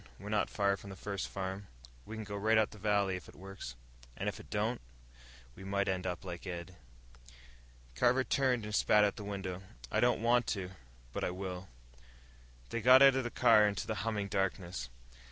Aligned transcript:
We're 0.17 0.29
not 0.29 0.49
far 0.49 0.77
from 0.77 0.89
the 0.89 0.95
first 0.95 1.27
farm. 1.27 1.67
We 2.07 2.15
can 2.17 2.23
go 2.23 2.35
right 2.35 2.57
up 2.57 2.71
the 2.71 2.79
valley. 2.79 3.15
If 3.17 3.29
it 3.29 3.35
works." 3.35 3.75
"And 4.17 4.27
if 4.27 4.39
it 4.39 4.49
don't?" 4.49 4.81
"We 5.55 5.63
might 5.63 5.87
end 5.87 6.07
up 6.07 6.25
like 6.25 6.47
Ed." 6.47 6.75
Carver 7.93 8.23
turned 8.23 8.65
and 8.65 8.73
spat 8.73 9.03
out 9.03 9.15
the 9.15 9.23
window. 9.23 9.61
"I 9.91 9.99
don't 9.99 10.23
want 10.23 10.47
to, 10.57 10.71
but 11.13 11.23
I 11.23 11.29
will." 11.29 11.67
They 12.69 12.81
got 12.81 13.03
out 13.03 13.13
of 13.13 13.23
the 13.23 13.29
car, 13.29 13.67
into 13.67 13.85
the 13.85 13.93
humming 14.01 14.27
darkness. 14.27 14.89